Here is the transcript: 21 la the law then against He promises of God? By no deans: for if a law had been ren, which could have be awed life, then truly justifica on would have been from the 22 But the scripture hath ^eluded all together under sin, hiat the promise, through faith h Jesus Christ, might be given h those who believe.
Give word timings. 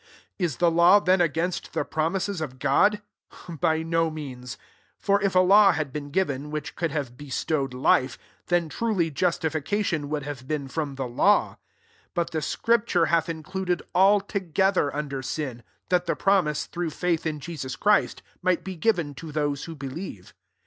21 0.39 0.51
la 0.53 0.57
the 0.71 0.75
law 0.75 0.99
then 0.99 1.21
against 1.21 1.75
He 1.75 1.83
promises 1.83 2.41
of 2.41 2.57
God? 2.57 3.03
By 3.47 3.83
no 3.83 4.09
deans: 4.09 4.57
for 4.97 5.21
if 5.21 5.35
a 5.35 5.39
law 5.41 5.73
had 5.73 5.93
been 5.93 6.11
ren, 6.11 6.49
which 6.49 6.75
could 6.75 6.89
have 6.89 7.15
be 7.15 7.29
awed 7.51 7.75
life, 7.75 8.17
then 8.47 8.67
truly 8.67 9.11
justifica 9.11 9.93
on 9.93 10.09
would 10.09 10.23
have 10.23 10.47
been 10.47 10.67
from 10.67 10.95
the 10.95 11.05
22 11.05 11.55
But 12.15 12.31
the 12.31 12.41
scripture 12.41 13.05
hath 13.13 13.27
^eluded 13.27 13.83
all 13.93 14.19
together 14.21 14.91
under 14.95 15.21
sin, 15.21 15.61
hiat 15.91 16.05
the 16.05 16.15
promise, 16.15 16.65
through 16.65 16.89
faith 16.89 17.27
h 17.27 17.37
Jesus 17.37 17.75
Christ, 17.75 18.23
might 18.41 18.63
be 18.63 18.75
given 18.75 19.11
h 19.11 19.21
those 19.31 19.65
who 19.65 19.75
believe. 19.75 20.33